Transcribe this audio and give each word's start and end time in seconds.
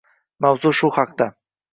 Mavzu 0.45 0.71
shu 0.79 0.89
haqda. 0.95 1.29